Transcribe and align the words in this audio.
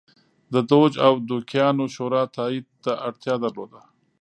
د 0.53 0.55
دوج 0.69 0.93
او 1.07 1.13
دوکیانو 1.29 1.85
شورا 1.95 2.23
تایید 2.37 2.65
ته 2.83 2.91
اړتیا 3.07 3.35
درلوده 3.43 3.79